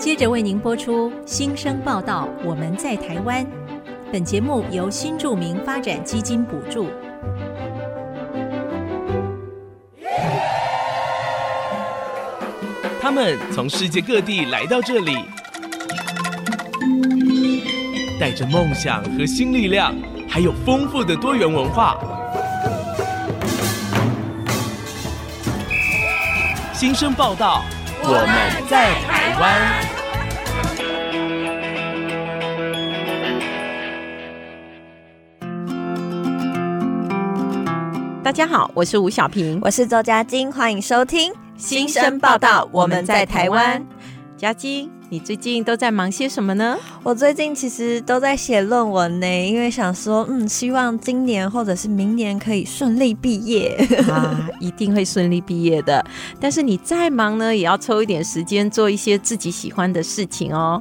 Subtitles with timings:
[0.00, 2.26] 接着为您播出新生报道。
[2.42, 3.46] 我们在台湾。
[4.10, 6.88] 本节目由新住民发展基金补助。
[12.98, 15.18] 他们从世界各地来到这里，
[18.18, 19.94] 带着梦想和新力量，
[20.26, 21.98] 还有丰富的多元文化。
[26.72, 27.62] 新生报道，
[28.02, 29.89] 我们在台湾。
[38.30, 42.68] 大家好，我是吴小平，我是周佳晶，欢迎收听新生报道。
[42.70, 43.84] 我们在台湾，
[44.36, 44.88] 佳晶。
[45.12, 46.78] 你最近都在忙些什么呢？
[47.02, 53.74] 我最近其实都在写论文呢，因为想说，嗯，希望今年或者是明年可以顺利毕业
[54.08, 56.04] 啊，一定会顺利毕业的。
[56.38, 60.80] 但是你再忙呢，也要抽一点时间做一些自己喜欢的事情哦。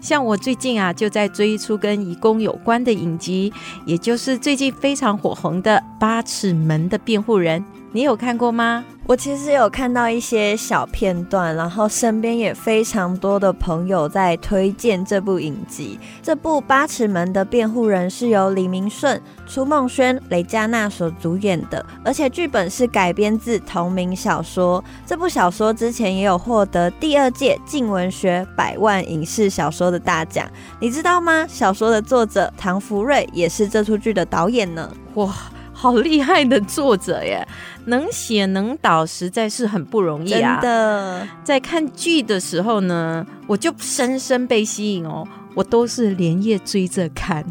[0.00, 3.52] 像我最近啊，就在追一出跟移工有关的影集，
[3.86, 7.60] 也就是最近非常火红的《八尺门的辩护人》。
[7.92, 8.84] 你有看过吗？
[9.08, 15.98] 我其实有看到一些小片段，然后身边也非常多的朋友在推荐这部影集。
[16.22, 24.84] 这部《八尺门的辩护人》是由李明顺、初梦轩、雷佳娜所主演的，而且剧本是改编自同名小说。
[25.06, 30.46] 这部小说之前也有获得第二届静文学百万影视小说的大奖。
[30.78, 31.46] 你知道吗？
[31.48, 34.92] 小说的作者唐福瑞也是这出剧的导演呢。
[35.14, 35.34] 哇！
[35.80, 37.46] 好厉害的作者耶，
[37.84, 40.58] 能写能导，实在是很不容易啊！
[40.60, 47.44] 真的，在看剧的时候呢，我就深深被吸引哦，我都是连夜追着看。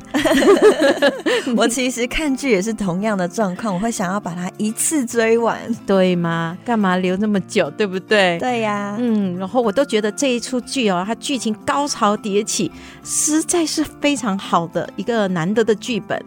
[1.56, 6.58] 我其实看剧也是同样的状况，我会想要把它一次追完，对吗？
[6.66, 8.38] 干嘛留那么久，对不对？
[8.40, 12.70] 对呀，嗯，然后我都觉得这一出剧哦，它剧情高潮迭起，
[13.06, 16.22] 实在是非常好的一个难得的剧本。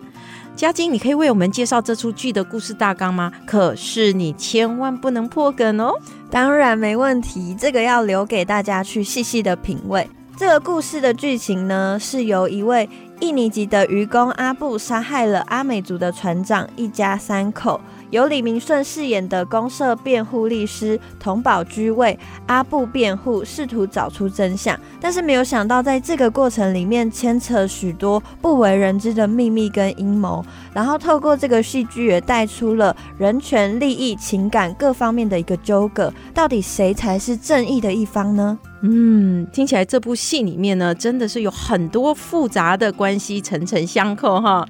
[0.56, 3.32] 嘉靖，你可以为我们介绍这出剧的故事大纲吗？
[3.46, 5.92] 可是你千万不能破梗哦。
[6.30, 10.06] 当然没问题，这个要留给大家去细细的品味。
[10.36, 12.88] 这个故事的剧情呢，是由一位
[13.20, 17.80] 印尼籍的渔工阿布杀害了阿美族的船长一家三口。
[18.10, 30.44] 由李明顺饰演的公社辩护律师佟宝居为阿布辩护，试图找出真相，但是没有想到，在这个过程里面牵扯许多不为人知的秘密跟阴谋。
[30.72, 38.58] 然后透过这个戏剧也带出了人权、利益、情感各方面的一个纠葛，到底谁才是正义的一方呢？
[38.82, 44.66] 嗯，听起来这部戏里面呢，真的是有很多复杂的关系，层层相扣哈。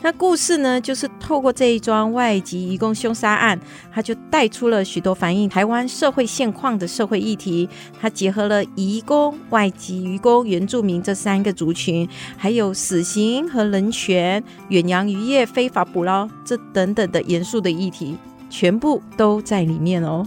[0.00, 3.56] 那故事呢，就是透过这一桩外籍移工凶杀案，
[3.92, 7.68] 它就带出了许多反映台湾社会现况的社会议题。
[8.00, 18.16] 它结合了移工、外籍渔工、原住民这三个族群，还有死刑和人权、远洋渔业非法捕捞这等等的严肃的议题，
[18.50, 20.26] 全部都在里面哦。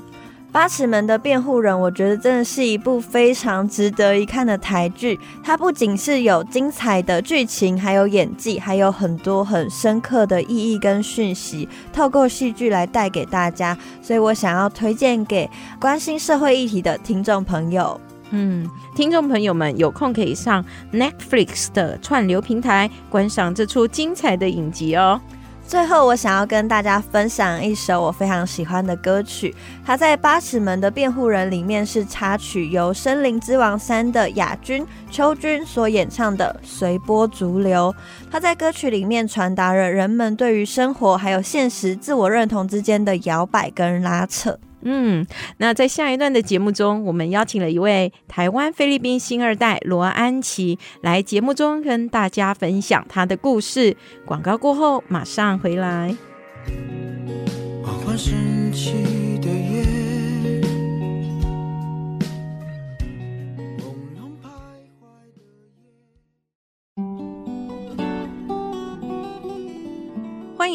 [0.56, 5.20] 八尺门的辩护人，我觉得真的是一部非常值得一看的台剧。
[5.44, 13.78] 它不仅是有精彩的剧情，还有演技，还有很多很深刻的意义跟讯息，透过戏剧来带给大家。
[14.02, 18.00] 所以我想要推荐给关心社会议题的听众朋友。
[18.30, 25.20] 嗯，听众朋友们有空可以上 Netflix 的串流平台观赏这出精彩的影集哦。
[25.68, 29.54] 最后，我想要跟大家分享一首我非常喜欢的歌曲，
[29.84, 37.94] 它在《八尺门的辩护人》里面是插曲，由《森林之王三》的雅君秋君所演唱的《随波逐流》。
[38.32, 44.58] 它在歌曲里面传达了人们对于生活还有现实自我认同之间的摇摆跟拉扯。
[44.88, 45.26] 嗯，
[45.58, 53.98] 那在下一段的节目中，我们邀请了一位台湾菲律宾新二代罗安琪来节目中跟大家分享她的故事。
[54.26, 56.16] 广告过后马上回来。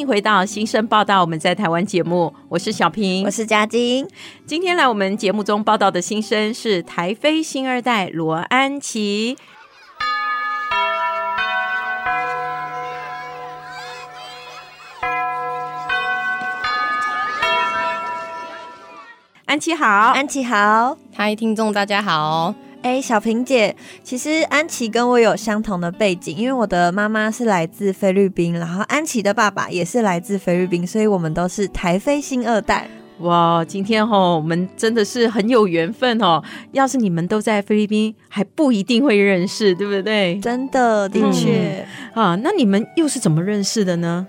[0.00, 4.08] 迎回到新生报道，我们在台湾节目，我是小平，我是嘉晶。
[4.47, 9.37] 今天来我们节目中报道的新生是台飞新二代罗安琪。
[19.44, 22.55] 安琪好，安琪好，嗨，听众大家好。
[22.82, 32.88] 哎，小平姐，其实安琪跟我有相同的背景，因为我的妈妈是来自菲律宾，然后安琪的爸爸也是来自菲律宾，所以我们都是台菲新二代。
[33.19, 36.43] 哇，今天哦，我们真的是很有缘分哦。
[36.73, 40.41] 要是你们都在菲律宾，还不一定会认识，对不对？
[40.41, 42.41] 真的，的确、嗯、啊。
[42.43, 44.27] 那你们又是怎么认识的呢？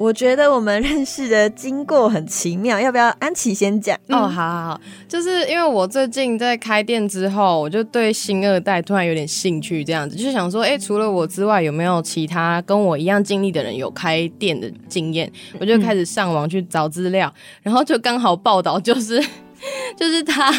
[0.00, 3.94] 我觉得我们认识的经过很奇妙，要不要安琪先讲？
[4.08, 15.30] 哦，好好好，就是因为我最近在开店之后，我就对新二代突然有点兴趣，这样子就想说，哎，除了我之外，有没有其他跟我一样经历的人有开店的经验？
[15.60, 17.30] 我就开始上网去找资料，
[17.62, 19.22] 然后就刚好报道就是
[19.98, 20.50] 就是他。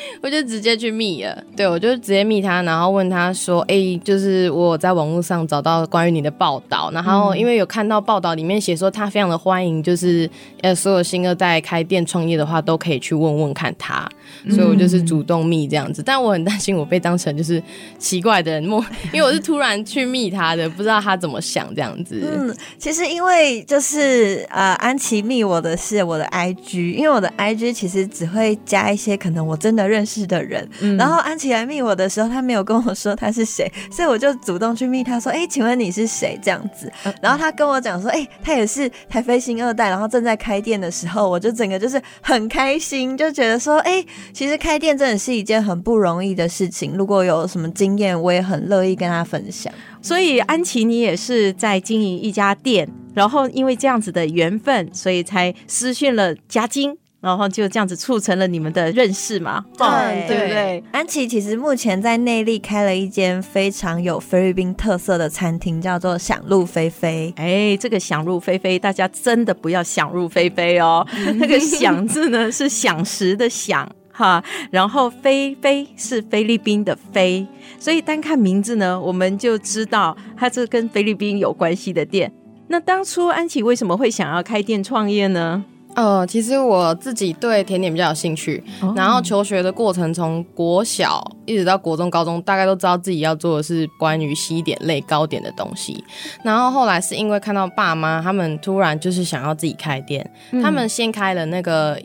[0.22, 10.28] 我就直接去密了，对，我就直接密他，然后问他说：“哎、欸，就是我在网络上找到关于你的报道，然后因为有看到报道里面写说他非常的欢迎，就是
[10.62, 14.08] 呃所有新二代开店创业的话都可以去问问看他，
[14.50, 16.02] 所以我就是主动密这样子。
[16.02, 17.62] 但我很担心我被当成就是
[17.98, 22.22] 奇怪的人莫， 因为我是突然去密他的，不知道他怎么想这样子。
[22.22, 29.89] 嗯，其实因为就是呃安琪密我的是我的 IG，因为我的 IG 其实只会加一些可能我真的。
[29.90, 36.90] 认识的人，嗯、然后安琪来密我的时候，他没有跟我说他是谁，所以我就主动去密他说：“哎，请问你是谁？”这样子，
[37.20, 46.92] 然后他跟我讲说：“哎，他也是台飞星二代，然后正在开店的时候，我就整个就是很开心，就觉得说：哎，其实开店真的是一件很不容易的事情。
[46.96, 49.72] 如果有什么经验，我也很乐意跟他分享。
[50.00, 60.84] 所以安琪，你也是在经营一家店，然后因为这样子的缘分，所以才私讯了嘉晶。”然后就这样子促成了你们的认识嘛，对、哦、对不对？
[60.90, 67.32] 安琪其实目前在内力开了一间非常有菲律宾特色的餐厅，叫做想入非非。
[67.36, 71.06] 哎，这个想入非非，大家真的不要想入非非哦。
[71.36, 77.46] 那个想字呢是想食的想哈，然后非非是菲律宾的非，
[77.78, 82.32] 所以单看名字呢，我们就知道它是跟菲律宾有关系的店。
[82.68, 85.62] 那当初安琪为什么会想要开店创业呢？
[85.94, 96.02] 呃，其实我自己对甜点比较有兴趣，哦、然后求学的过程从国小一直到国中、高中，大概都知道自己要做的是关于西点类糕点的东西。
[96.44, 102.00] 然后后来是因为看到爸妈他们突然就是想要自己开店，嗯、他们先开了那个。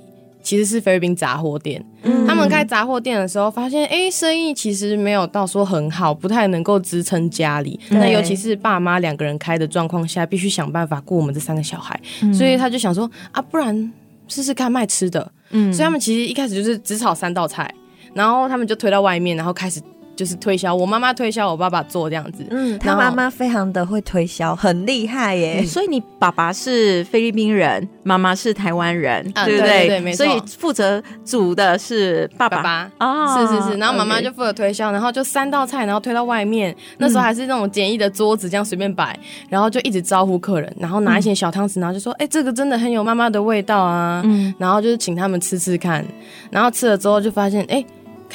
[0.45, 7.79] 其实是菲律宾杂货店，嗯、他们开杂货店的时候发现，哎，生意其实没有到说很好，不太能够支撑家里。
[7.89, 13.91] 那尤其是爸妈两个人开的状况下，必须想办法顾我们这三个小孩，嗯、所以他就想说啊，不然
[14.27, 15.31] 试试看卖吃的。
[15.49, 17.73] 嗯，所以他们其实一开始就是只炒三道菜，
[18.13, 19.81] 然后他们就推到外面，然后开始。
[20.15, 22.45] 就是推销，我妈妈推销，我爸爸做这样子。
[22.49, 25.63] 嗯，他妈妈非常的会推销，很厉害耶。
[25.65, 29.67] 所以你爸爸是菲律宾人，妈妈是台湾人，对不对？
[29.67, 30.25] 对对，没错。
[30.25, 32.57] 所以负责煮的是爸爸。
[32.57, 33.77] 爸爸啊，是是是。
[33.77, 36.75] 然后妈妈就负责推销，然后就三道菜，然后推到外面。
[36.97, 39.17] 那时候还是那种简易的桌子，这样随便摆，
[39.49, 46.05] 然后就一直招呼客人，然后拿一些小汤匙，然后就说：“哎，这个真的很有妈妈的味道啊。”嗯，然后就是请他们吃吃看，
[46.49, 47.83] 然后吃了之后就发现，哎。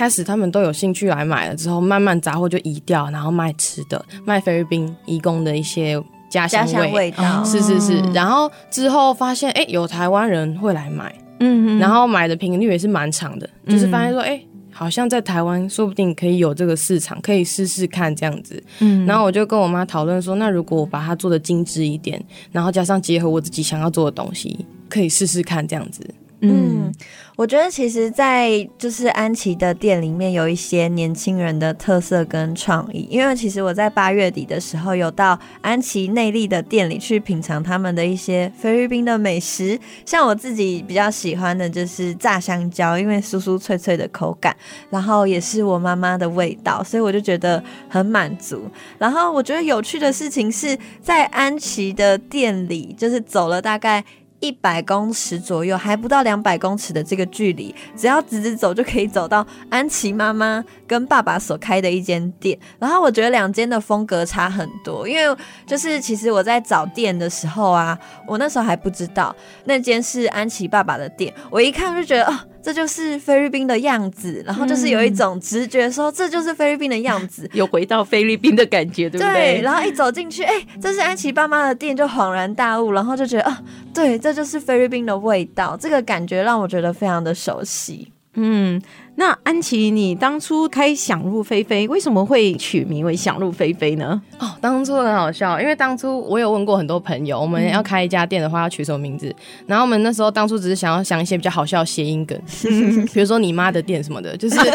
[0.00, 8.00] 开始他们都有兴趣来买了，之后慢慢杂货就移掉，然后卖吃的，卖菲律宾移工的一些家乡味，味道，是是是。
[8.14, 14.41] 然后之后发现，哎，有台湾人会来买，嗯哼，然后买的频率也是蛮长的，嗯、就是发现说，哎，
[14.73, 18.64] 好像在台湾说不定可以有这个市场，可以试试看这样子。
[18.79, 22.19] 嗯，然后我就跟我妈讨论说，那如果我把它做的精致一点，
[22.50, 26.02] 然后加上结合我自己想要做的东西，可以试试看这样子。
[26.43, 26.91] 嗯，
[27.37, 33.07] 我觉得其实，在就是安琪的店里面有一些年轻人的特色跟创意。
[33.11, 44.57] 因为其实我在八月底的时候有到安琪内力的店里去品尝他们的一些菲律宾的美食，像我自己比较喜欢的就是炸香蕉，因为酥酥脆脆的口感，
[44.88, 48.62] 然后也是我妈妈的味道，所以我就觉得很满足。
[48.99, 54.03] 然后我觉得有趣的事情是在安琪的店里，就是走了大概。
[54.40, 62.59] 一百公尺左右，还不到两百公尺的这个距离，只要直直走就可以走到安琪妈妈跟爸爸所开的一间店。
[62.78, 72.38] 然后我觉得两间的风格差很多，因为就是其实我在找店的时候啊，我那时候还不知道那间是安琪爸爸的店，我一看就觉得哦。
[72.62, 79.35] 这就是菲律宾的样子，然后就是有一种直觉说这就是菲律宾的样子， 有回到菲律宾的感觉，对不对？
[79.35, 83.62] 对，然后一走进去，哎，这是安琪爸妈的店，就恍然大悟，然后就觉得啊，
[83.95, 88.12] 对，这就是菲律宾的味道，这个感觉让我觉得非常的熟悉。
[88.35, 88.81] 嗯，
[89.21, 94.19] 那安琪，你当初开想入非非，为什么会取名为想入非非呢？
[94.39, 102.41] 哦，当初很好笑，因为当初我有问过很多朋友，我们要开一家店的话要取什么名字，嗯、然后我们那时候当初只是想要想一些比较好笑的谐音梗，
[103.12, 104.73] 比如说你妈的店什么的，就是 就是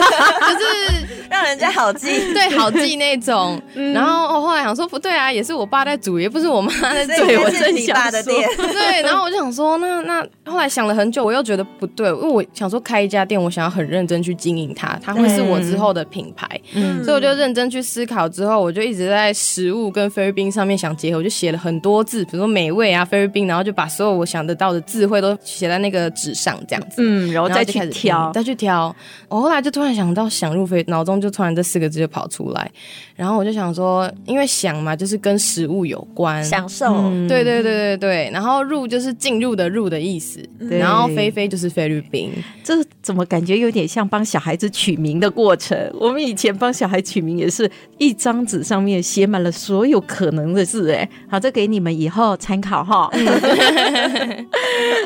[1.28, 3.60] 让人家好记，对，好记那种。
[3.74, 6.72] 嗯、然后我后来想说不对啊，也是我爸在煮，也不是我妈
[7.08, 9.02] 在煮，我是你爸的店，对。
[9.02, 14.35] 然后我就想说，那那后来想了很久，我又觉得不对，因为我想说开一家店，我想要很认真去。
[14.36, 18.28] 经营它，它会是我之后的品牌，嗯，所以我就认真去思考。
[18.30, 28.94] 之后我就一直在食物跟菲律宾上面想结合，我就写了很多字，比如说美味啊，菲律宾，然后就把所有我想得到的智慧都写在那个纸上，这样子，嗯，然后再去挑，再去挑。
[29.30, 32.70] 我后来就突然想到“想入非”，脑中就突然这四个字就跑出来，
[33.16, 38.30] 然后我就想说，因为“想”嘛，就是跟食物有关，享受，对对对对对。
[38.34, 42.32] 然后“入”就是进入的“入”的意思，然后“菲菲”就是菲律宾，
[42.64, 44.25] 这怎么感觉有点像帮。
[44.26, 53.10] 小孩子取名的过程，我们以前帮小孩取名也是一张纸上面写满了所有可能的字，哎，好，这给你们以后参考哈。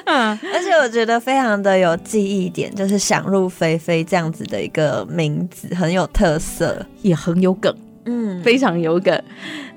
[0.05, 7.75] 嗯，而且我觉得非常的有记忆点，就是想入非非这样子的一个名字，很有特色，也很有梗。
[8.05, 9.21] 嗯，非常有梗。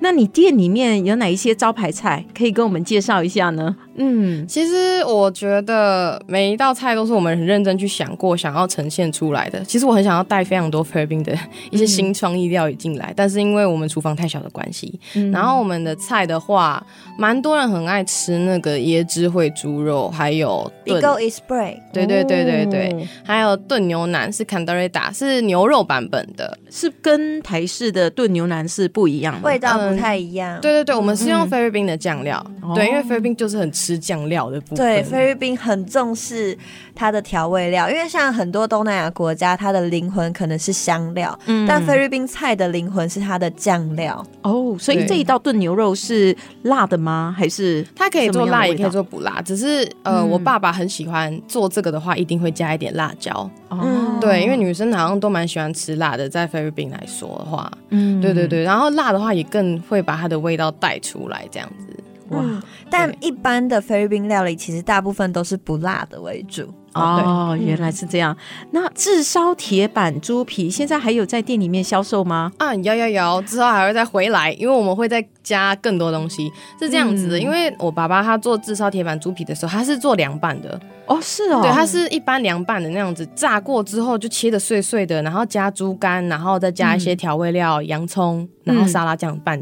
[0.03, 3.75] 那你店里面有哪一些招牌菜可以跟我们介绍一下呢？
[3.95, 9.63] 嗯，其实我觉得每一道菜都是我们很认真去想过，想要呈现出来的。
[9.65, 11.33] 其实我很想要带非常多菲律宾的
[11.71, 16.85] 一些新创意料理进来，嗯、但是因为我们厨房太小的关系，嗯、然后我们的菜的话，
[17.17, 30.59] 蛮多人很爱吃那个椰汁烩猪肉，还有炖 Bigo is break，对对对对对，哦、还有炖牛腩是 Caldereta，是牛肉版本的，是跟台式的炖牛腩是不一样的，味道不太一样。
[30.59, 34.77] 嗯、对对对，我们是用菲律宾的酱料，嗯、对，因为菲律宾就是很吃酱料的部分。
[34.77, 36.57] 对，菲律宾很重视
[36.95, 44.25] 它的调味料，因为像很多东南亚国家，它的灵魂可能是香料，嗯、但菲律宾菜的灵魂是它的酱料。
[44.43, 47.35] 哦，所以这一道炖牛肉是辣的吗？
[47.37, 49.41] 还是它可以做辣，也可以做不辣？
[49.43, 53.49] 只是呃，嗯、我爸爸很喜欢做这个的话，一定会加一点辣椒。
[53.69, 61.87] 哦，对，因为女生好像都蛮喜欢吃辣的，在菲律宾来说的话，嗯，对对对，然后辣的话也更会把它的味道带出来，这样子。
[62.29, 66.73] 哇，嗯、但一般的菲律宾料理其实大部分都是不辣的为主。
[66.95, 68.37] 哦，原来是这样。
[68.71, 72.53] 那炙烧铁板猪皮现在还有在店里面销售吗？
[72.59, 76.51] 啊，有有有，之后还会再回来，因为我们会再加更多东西。
[76.79, 80.79] 是这样子的，嗯、因为我爸爸他做炙烧铁板猪皮的时候，他是做凉拌的。
[81.07, 89.61] 哦，是哦，对，他是一般凉拌的那样子，炸过之后就切的碎碎的，然后加猪肝，然后再加一些调味料，嗯、洋葱，然后沙拉酱拌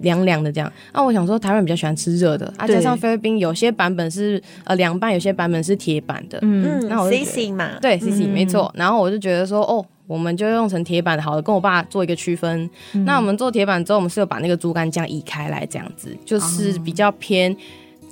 [0.00, 0.70] 凉凉的这样。
[0.92, 6.69] 那、啊、我想说，台湾比较喜欢吃热的，啊，加上菲律宾有些版本是呃凉拌，有些版本是铁板的，嗯。
[6.70, 8.70] 嗯，那我 CC 嘛，对 CC 没错。
[8.74, 12.68] 然后我就觉得说，哦，我们就用成铁板好了，跟我爸做一个区分。
[12.94, 17.50] 嗯、那我们做铁板之后，我们是有把那个猪肝酱移开来，这样子就是比较偏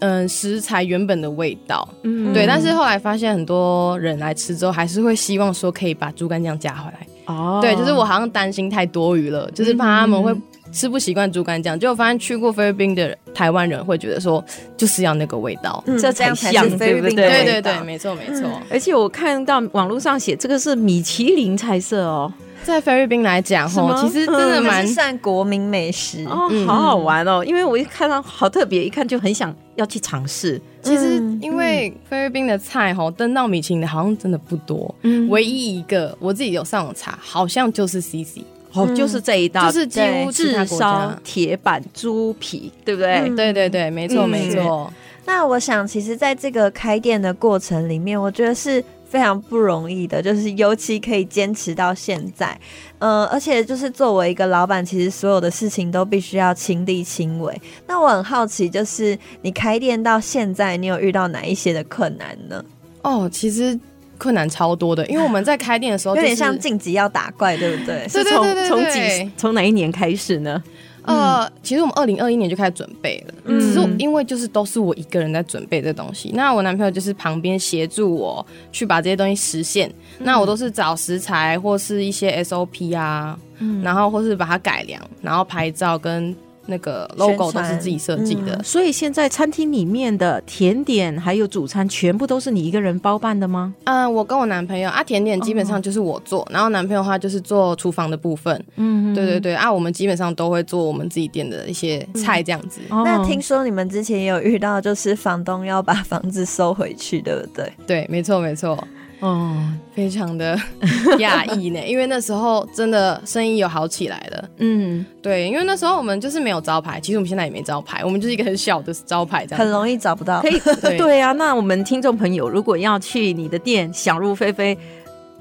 [0.01, 1.89] 嗯、呃、食材原本的味道。
[2.03, 2.47] 嗯，对。
[2.47, 7.07] 但是后来发现很多人来吃之后，还是会希望说可以把猪肝酱加回来。
[7.27, 10.35] 哦，对，就是我好像担心太多余了，就是怕他们会。
[10.73, 14.45] 吃不习惯猪肝酱，结果发现去过菲律宾的台湾人会觉得说，
[14.77, 17.15] 就是要那个味道，嗯、这才像对不对？
[17.15, 18.43] 对对对，没错没错。
[18.45, 22.33] 嗯、而且我看到网络上写这个是米其林菜色哦，
[22.63, 27.45] 在菲律宾来讲吼，其实真的蛮、嗯、算国民美食哦，好好玩哦。
[27.45, 30.61] 因为我一看到好特别，一看就很想要去尝试。
[30.83, 38.43] 其实因为菲律宾的菜吼登到米其林的好像真的不多，嗯，唯一一个我自己有上网查，好像就是 CC。
[38.75, 43.29] 哦，就是这一道，就是几乎炙烧铁板猪皮，对不对？
[43.35, 44.93] 对对对，没错没错。
[45.25, 52.59] 那我想，其实在这个开店的过程里面，我觉得是非常不容易的，就是尤其可以坚持到现在。
[52.99, 57.61] 嗯，而且就是作为一个老板，其实所有的事情都必须要亲力亲为。
[57.87, 62.65] 那我很好奇，就是你开店到现在，你有遇到哪一些的困难呢？
[63.03, 63.79] 哦，其实。
[64.19, 68.07] 困难超多的，因为我们在开店的时候、就是、有点像晋级要打怪，对不对？
[68.09, 70.63] 是从从几从哪一年开始呢？
[71.03, 86.37] 呃，嗯、其实我们二零二一年就开始准备了，嗯、只是因为就是都是我一个人在准备这东西，那我男朋友就是旁边协助我去把这些东西实现，嗯、那我都是找食材或是一些 SOP 啊，嗯、然后或是把它改良，然后拍照跟。
[86.69, 88.55] 那个 logo 都是自己设计的。
[88.55, 93.75] 嗯，所以现在餐厅里面的甜点还有主餐全部都是你一个人包办的吗？
[93.85, 98.65] 嗯，我跟我男朋友啊，甜点基本上就是我做，哦、然后男朋友的话就是做厨房的部分。
[98.77, 102.81] 嗯，对对对啊，我们基本上都会做我们自己店的一些菜这样子。
[102.91, 107.73] 嗯、那听说你们之前也有遇到，就是房东要把房子收回去，对不对？
[107.87, 108.79] 对，没错没错。
[109.21, 109.57] 哦，
[109.95, 110.59] 非常的
[111.19, 114.49] 压抑呢，因为那时候真的生意有好起来了。
[114.59, 120.41] 嗯，对，因为那时候我们就是没有招牌，其实我们现在也没招牌，我们就是一个很小的招牌，这样很容易找不到。
[120.41, 121.33] 可以，对 对啊。
[121.33, 124.77] 那我们听众朋友如果要去你的店想入非非。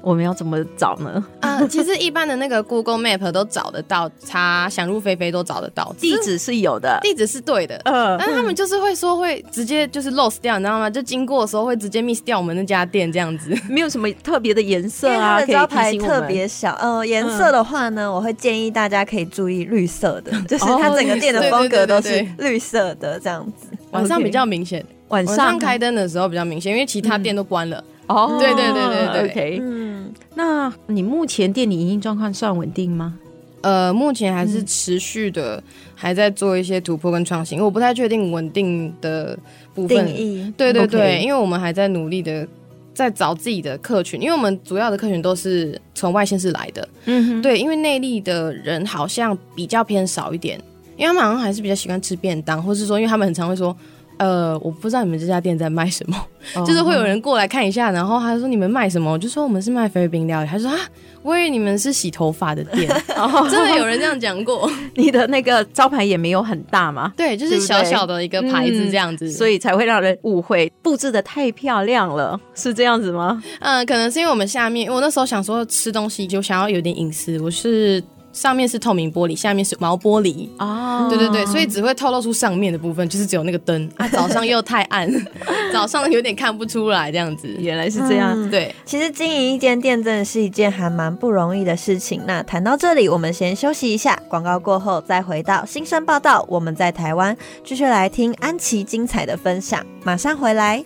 [0.00, 1.22] 我们要怎么找呢？
[1.40, 10.88] 啊， 其实一般的那个 Google Map 都找得到，查想入非非都找得到， 地址是有的，地址是对的，嗯，但是他们就是会说会直接就是 lost 掉，你知道吗？
[10.88, 27.82] 就经过的时候会直接 miss 掉我们那家店这样子， 没有什么特别的颜色啊，招牌特别小，呃，颜色的话呢，我会建议大家可以注意绿色的，就是它整个店的风格都是绿色的这样子，晚上比较明显，晚上开灯的时候比较明显，因为其他店都关了。
[28.08, 33.18] 哦，对对对对对，OK，嗯，那你目前店里营运状况算稳定吗？
[33.60, 35.62] 呃，目前还是持续的，
[35.94, 39.38] 还在做一些突破跟创新，我不太确定稳定的
[39.74, 40.06] 部分。
[40.06, 42.46] 定义，对对对，因为我们还在努力的
[42.94, 50.58] 在找自己的客群，因为我们主要的客群都是从外县市来的，嗯哼，对，因为内地的人好像比较偏少一点，
[50.96, 53.76] 因为他们好像还是比较喜欢吃便当，或是说，因为他们很常会说。
[54.18, 56.16] 呃，我不知道你们这家店在卖什么
[56.56, 60.76] ，oh, 就是会有人过来看一下，然后他说你们卖什么，我就说我们是卖菲律宾料理，他说啊，
[61.22, 64.70] 我以为你们是洗头发的店，oh, 真的有人这样讲过。
[64.94, 73.42] 你的那个招牌也没有很大嘛， 对，就是小小的一个牌子这样子，嗯、所以才会让人误会，布置的太漂亮了，是这样子吗？
[73.60, 78.02] 嗯，可能是因为我们下面，我那时候想说吃东西就想要有点隐私，我是。
[78.38, 84.06] 上面是透明玻璃，下面是毛玻璃哦，对对对，所以只会透露出上面的部分，就是只有那个灯啊。
[84.08, 85.10] 早上又太暗，
[85.72, 87.48] 早上有点看不出来这样子。
[87.58, 88.72] 原来是这样，嗯、对。
[88.84, 92.22] 其实经营一间店真的是一件还蛮不容易的事情。
[92.26, 96.46] 那谈到这里，我们先休息一下，广告过后再回到新生报道。
[96.48, 100.84] 我们在台湾继续来听安琪精彩的分享，马上回来。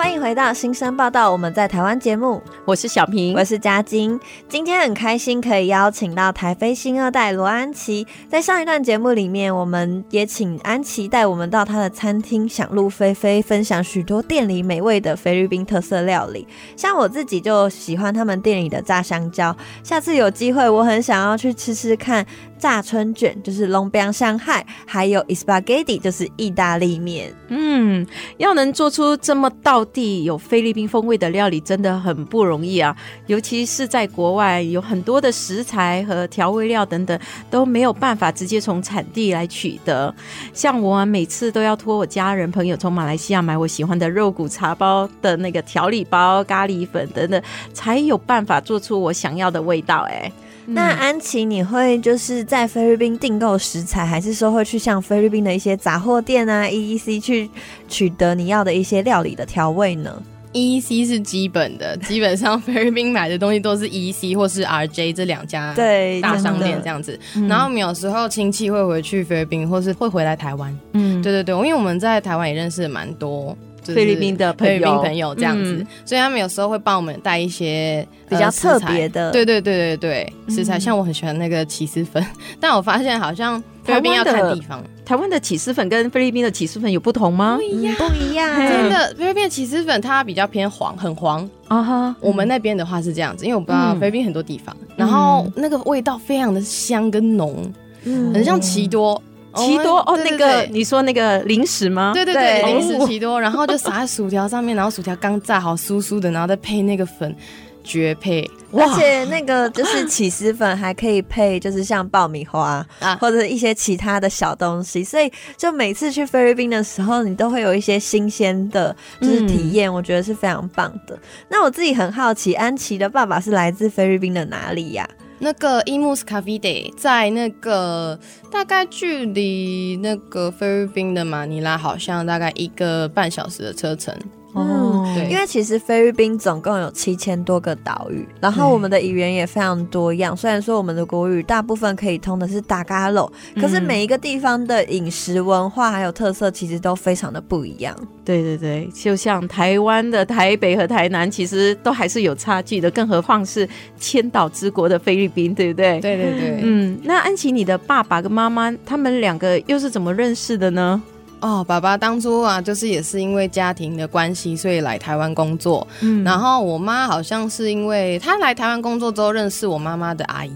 [0.00, 4.18] 欢迎回到新生报道，我们在台湾节目，我是小平，我是嘉晶。
[4.48, 8.06] 今天很开心可以邀请到台飞新二代罗安琪。
[8.26, 16.48] 在上一段节目里面，我们也请安琪带我们到她的餐厅想入非非，分享许多店里美味的菲律宾特色料理。
[16.76, 22.24] 像我自己就喜欢他们店里的炸香蕉，下次有机会我很想要去吃吃看。
[22.60, 27.34] 炸春卷就是龙边上海，还有 Spaghetti 就是意大利面。
[27.48, 32.94] 嗯，要能做出这么道地有菲律宾风味的料理，真的很不容易啊！
[33.26, 37.18] 尤其是在国外，有很多的食材和调味料等等
[37.50, 40.14] 都没有办法直接从产地来取得。
[40.52, 47.42] 像我每次都要托我家人朋友从马来西亚买我喜欢的肉骨茶包的那个调理包、咖喱粉等等，
[47.72, 50.06] 才有办法做出我想要的味道。
[50.10, 50.30] 哎。
[50.72, 57.50] 那安琪，你会就是在菲律宾订购食材，还是说会去像菲律宾的一些杂货店啊、EEC 去
[57.88, 67.18] 取得你要的一些料理的调味呢？EEC 是基本的，基本上菲律宾买的东西都是 EEC 或是 RJ 这两家对大商店这样子。
[67.48, 70.76] 然后我们有时候亲戚会回去菲律宾，或是会回来台湾。
[70.94, 73.56] 嗯，对对对，因为我们在台湾也认识蛮多。
[73.94, 80.78] 菲律宾的菲律宾朋友这样子，嗯、所以他们有时候会帮我们带一些比较特别的，对对对对对，食材。
[80.78, 82.24] 像我很喜欢那个起司粉，
[82.58, 84.82] 但我发现好像菲律宾要看地方。
[85.04, 87.56] 台湾的起司粉跟菲律宾的起司粉有不同吗？
[87.56, 88.48] 不一样，不一样。
[88.56, 92.16] 真的，菲律宾的起司粉它比较偏黄，很黄啊哈。
[92.20, 97.70] 我们那边的话是这样子，因为我不知道菲律宾很多地方，然后那个味道非常的香跟浓，
[98.04, 99.20] 嗯，很像奇多。
[99.56, 102.12] 奇多哦，那个你说那个零食吗？
[102.14, 107.34] 对对对，零食奇多，然后就撒在薯条上面，然后薯条刚炸好酥酥的，然后再配那个粉，
[107.82, 108.48] 绝配！
[108.72, 121.18] 而且那个就是起司粉还可以配，就是像爆米花啊，或者一些其他的小东西，所以就每次去菲律宾的时候，你都会有一些新鲜的，就是体验，我觉得是非常棒的。
[121.48, 125.08] 那我自己很好奇，安琪的爸爸是来自菲律宾的哪里呀？
[125.42, 128.18] 那个 Imus Cavite 在那个
[128.50, 134.14] 大概距离那个菲律宾的马尼拉，好像大概一个半小时的车程。
[134.52, 140.36] 哦，对，因为其实菲律宾总共有七千多个岛屿，然后我们的语言也非常多样。
[140.36, 147.96] 虽然说我们的国语大部分可以通的是大嘎喽，可是每一个地方的饮食文化还有特色，其实都非常的不一样。
[148.24, 156.00] 对对对，就像台湾的台北和台南，其实都还是有差距的，更何况是千岛之国的菲律宾，对不对？
[156.00, 161.02] 对对对，嗯，那安琪，你的爸爸跟妈妈他们两个又是怎么认识的呢？
[161.40, 165.86] 哦，爸爸当初啊，就是也是因为家庭的关系，所以来台湾工作。
[166.00, 170.52] 嗯，然后我妈好像是因为她来台湾工作之后认识我妈妈的阿姨。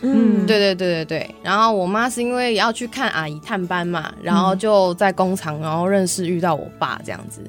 [0.00, 1.34] 嗯，对对对对对。
[1.42, 7.40] 然后我妈是因为要去看阿姨探班嘛，然后就在工厂，然后认识遇到我爸这样子，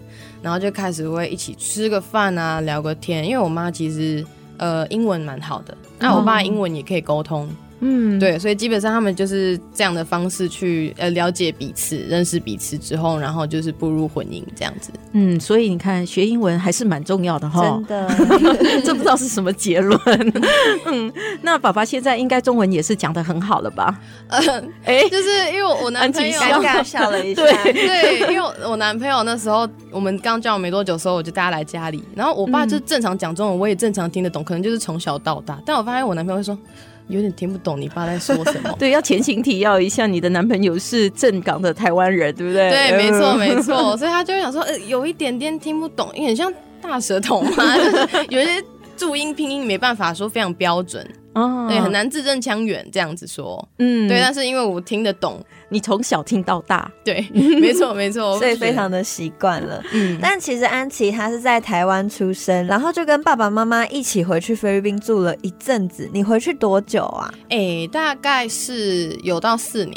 [0.42, 3.24] 然后就开始会一起吃个饭啊，聊个天。
[3.24, 4.26] 因为我妈其实
[4.58, 7.48] 呃英文蛮好的，那我爸英文也可以沟通。
[7.82, 14.92] 嗯，对，所以基本上他们就是这样的方式去呃了解彼此、认识彼此之后，然后就是步入婚姻这样子。
[15.14, 17.62] 嗯，所以你看学英文还是蛮重要的哈。
[17.62, 19.98] 真的， 这不知道是什么结论。
[20.88, 21.12] 嗯，
[21.42, 23.98] 那爸爸现在应该中文也是讲的很好了吧？
[24.28, 27.42] 嗯，哎，就是因为我男朋友尴尬笑了一下。
[27.44, 35.58] 对对，因为我男朋友那时候我们刚交往没多久的时候，我就带他来家里，然后我爸就正常讲中文，我也正常听得懂，可能就是从小到大。
[35.66, 36.58] 但我发现我男朋友会说。
[37.10, 38.74] 有点听不懂你爸在说什么。
[38.80, 42.70] 对，要前情提要一下，你的男朋友是正港的台湾人，对不对？
[42.70, 43.98] 对，没错，没错。
[43.98, 48.64] 所以他就会想说，呃，有一点点听不懂，因为很像大舌头嘛， 就是有一些
[48.96, 51.06] 注音拼音没办法说非常标准，
[51.40, 53.68] 哦，对，很难字正腔圆这样子说。
[53.78, 55.44] 嗯，对，但是因为我听得懂。
[55.72, 59.80] 你从小听到大，对， 没错没错，所以非常的习惯了。
[59.94, 66.10] 嗯，但其实安琪她是在台湾出生，然后就跟爸爸妈妈一起回去菲律宾住了一阵子。
[66.12, 67.32] 你回去多久啊？
[67.50, 69.96] 哎、欸，大概是有到四年。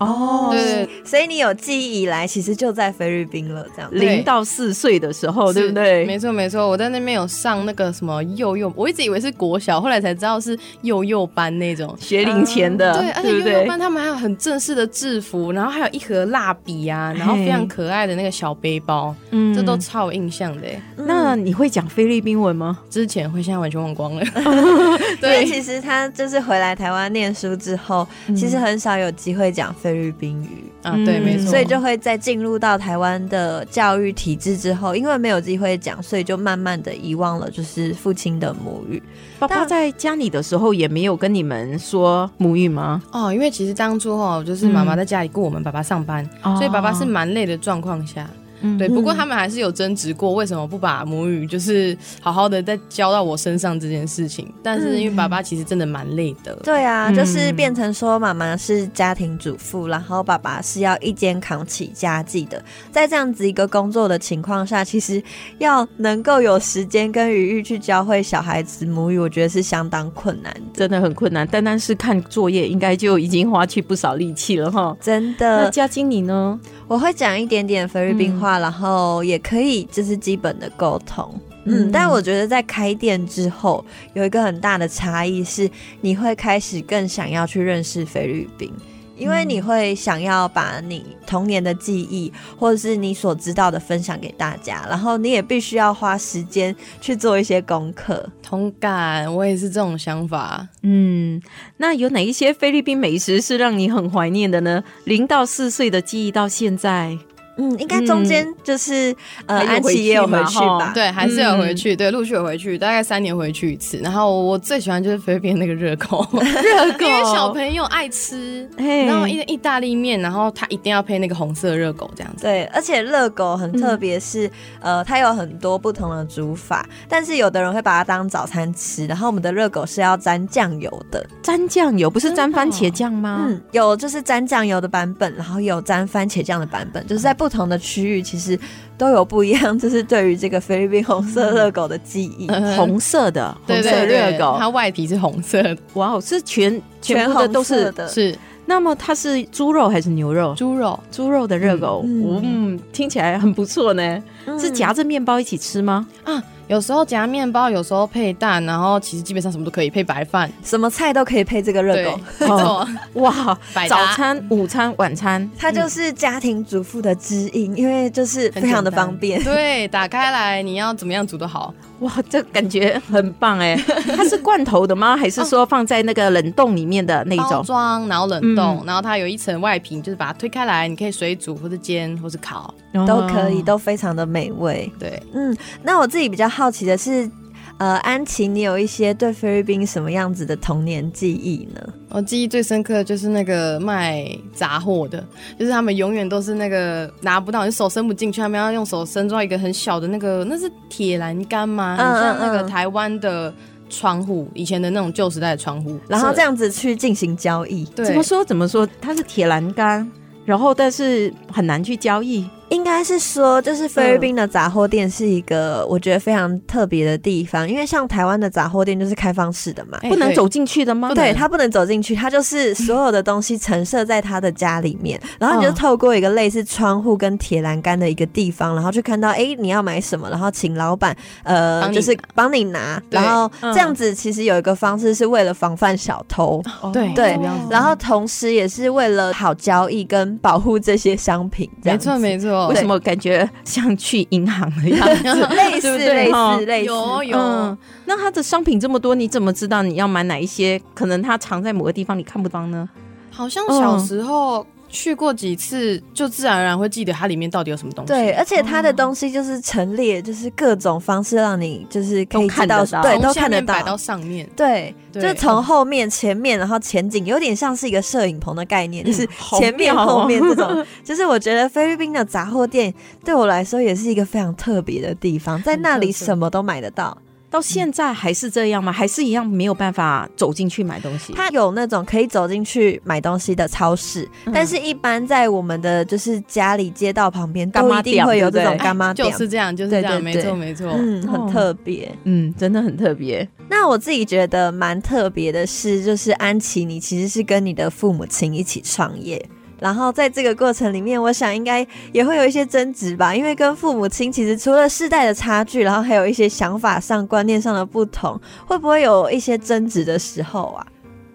[0.00, 3.90] 哦，对，所以你有记忆以来，其实就在菲律宾了，这样。
[3.92, 6.06] 零到四岁的时候，对不对？
[6.06, 11.94] 没错，没错，我在那边有上那个什么幼幼，我一直以为是国小，后来才知道是幼幼班那种。
[12.00, 20.66] 学龄前的，对，而且幼幼班他们还有很正式的制服，然后还有一盒蜡笔啊，然后非常可爱的那个小背包，嗯，这都超有印象的。
[20.96, 22.78] 那你会讲菲律宾文吗？
[22.88, 24.24] 之前会，现在完全忘光了。
[25.20, 29.89] 对，其实他就是回来台湾念书之后，其实很少有机会讲菲。
[29.90, 39.02] 菲律宾语啊，对，没错，所以就会在进入到台湾的教育体制之后，因为没有机会讲，所以就慢慢的遗忘了，就是父亲的母语。
[39.40, 43.02] 爸爸在家里的时候也没有跟你们说母语吗？
[43.10, 48.28] 哦，因为其实当初哦，就是妈妈在家里顾我们，爸爸上班，嗯、所以爸爸是蛮累的状况下。
[48.62, 54.52] 嗯、对，不过他们还是有争执过，为什么不把母语就是好好的再教到我身上这件事情。
[54.62, 56.52] 但是因为爸爸其实真的蛮累的。
[56.52, 62.62] 嗯、对啊，就是变成说妈妈是家庭主妇，然后爸爸是要一肩扛起家计的。
[62.90, 65.22] 在这样子一个工作的情况下，其实
[65.58, 71.46] 要能够有时间跟余裕去教会小孩子母语，我觉得是相当困难的，真的很困难。
[71.46, 74.96] 单单是看作业，应该就已经花去不少力气了哈。
[75.00, 75.64] 真的。
[75.64, 76.58] 那嘉晶你呢？
[76.90, 78.58] 我会讲一点点菲律宾话。
[78.58, 81.32] 然后也可以，就是基本的沟通，
[81.64, 88.72] 嗯，嗯，但我觉得在开店之后，有一个很大的差异是，你会开始更想要去认识菲律宾。
[89.20, 98.26] 因为你会想要把你童年的记忆，或者是你所知道的分享给大家，然后你也必须要花时间去做一些功课。
[98.42, 100.66] 同感，我也是这种想法。
[100.82, 101.40] 嗯，
[101.76, 104.82] 那有哪一些菲律宾美食是让你很怀念的呢？
[105.04, 107.16] 零到四岁的记忆到现在。
[107.56, 109.12] 嗯，应该中间就是、
[109.46, 110.92] 嗯、呃，安琪也有回去吧？
[110.94, 113.98] 对，还是有回去，嗯、对，陆续有回去，大概三年回去一次。
[113.98, 118.68] 然后我最喜欢就是菲律宾那个热狗， 热狗，因为小朋友爱吃。
[118.78, 122.42] 然后意意大利面，然后他一定要配那个红色热狗这样子。
[122.42, 124.46] 对，而且热狗很特别，是、
[124.80, 129.06] 嗯、呃，它有很多不同的煮法，但是有的人会把它当早餐吃。
[129.06, 133.46] 然后我们的热狗是要沾酱油的，沾酱油不是沾番茄酱吗？
[133.48, 137.50] 嗯，有就是沾酱油的版本，然后有沾番茄酱的版本，就是在不。
[137.50, 138.56] 同的区域其实
[138.96, 142.46] 都有不一样， 就是对于这个菲律宾红色热狗的记忆。
[142.46, 145.76] 嗯、红色的红色热狗，它外皮是红色的。
[145.94, 148.06] 哇哦，是全全部的都是的。
[148.06, 150.54] 是，那么它是猪肉还是牛肉？
[150.54, 154.22] 猪肉，猪肉的热狗，嗯，嗯，听起来很不错呢。
[154.46, 156.06] 嗯、是夹着面包一起吃吗？
[156.22, 156.40] 啊。
[156.70, 162.20] 有时候夹面包，有时候配蛋，然后其实基本上什么都可以配白饭，什么菜都可以配这个热狗。
[162.38, 169.42] 没错，哇，早餐、午餐、晚餐，它就是家庭主妇的指引，因为就是非常的方便。
[169.42, 171.74] 对，打开来你要怎么样煮都好。
[171.98, 173.76] 哇，这感觉很棒哎！
[174.16, 175.16] 它是罐头的吗？
[175.16, 182.72] 还是说放在那个冷冻里面的那种包装，然后冷冻，然后它有一层外皮，就是把它推开来，你可以水煮或者煎或者烤
[183.06, 184.90] 都可以，都非常的美味。
[184.98, 187.30] 对，嗯，那我自己比较好奇的是，
[187.78, 191.80] 呃，安琪，你有一些对菲律宾什么样子的童年记忆呢？
[192.10, 195.24] 我记忆最深刻的就是那个卖杂货的，
[195.58, 201.96] 就是他们永远都是那个拿不到，你手伸不进去，他们要用手伸出一个很小的那个，那是铁栏杆吗？
[201.96, 203.54] 很像那个台湾的
[203.88, 207.84] 窗户，以前的那种旧时代的窗户，然后这样子去进行交易。
[207.94, 208.44] 对，怎么说？
[208.44, 208.86] 怎么说？
[209.00, 210.10] 它是铁栏杆。
[210.44, 212.48] 然后但是很难去交易。
[212.70, 221.12] 应该是说，就是菲律宾的杂货店是一个我觉得非常特别的地方，因为像台湾的杂货店就是开放式的嘛，不能走进去的吗？
[221.12, 237.36] 对，它不能走进去，它就是所有的东西陈设在他的家里面，然后你就透过一个类似窗户跟铁栏杆的一个地方，然后去看到，哎，你要买什么，然后请老板呃，就是帮你拿，然后这样子其实有一个方式是为了防范小偷，对对，
[237.68, 242.59] 然后同时也是为了好交易跟保护这些商品，没错没错。
[242.68, 245.46] 为什么感觉像去银行的样子？
[245.54, 247.78] 类似类似类似，有有、嗯。
[248.06, 250.80] 那它的商品这么多，你怎么知道你要买哪一些？
[250.94, 252.88] 可能它藏在某个地方，你看不到呢？
[253.30, 254.66] 好像小时候。
[254.90, 258.12] 嗯去过几次，就自然而然会记得它里面到底有什么东西。
[258.12, 263.74] 对，而且它的东西就是陈列，就是各种方式让你就是可以看到，对，都看得到。
[263.74, 269.26] 摆到上面，对，对就从后面、前面，然后前景，有点像是一个摄影棚的概念， 就是
[269.58, 270.84] 前面、后面这种。
[271.04, 272.92] 就是我觉得菲律宾的杂货店
[273.24, 277.16] 对我来说也是一个非常特别的地方，在那里什么都买得到。
[277.50, 278.92] 到现在还是这样吗？
[278.92, 281.32] 还是一样没有办法走进去买东西？
[281.34, 293.46] 它有那种可以走进去买东西的超市，嗯、但是一般在我们的就是家里街道旁边都一定会有这种干妈店，就是这样，就是这样，对对对，没错没错，嗯，很特别，嗯，真的很特别。
[293.68, 299.44] 那我自己觉得蛮特别的是，就是安琪，你其实是跟你的父母亲一起创业。
[299.80, 310.86] 然后在这个过程里面，我想应该也会有一些争执吧，因为跟父母亲其实除了世代的差距，然后还有一些想法上、观念上的不同，会不会有一些争执的时候啊？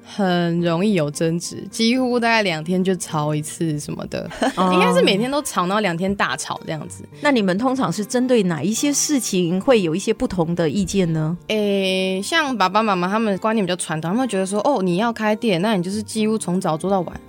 [0.08, 4.30] 很容易有争执，几乎大概两天就吵一次什么的，
[4.72, 7.04] 应该是每天都吵，然后两天大吵这样子。
[7.22, 11.36] 那你们通常是针对哪一些事情会有一些不同的意见呢？
[11.48, 17.20] 诶，像爸爸妈妈他们观念比较传统，他们会觉得说，哦，你要开店，那你就是几乎从早做到晚。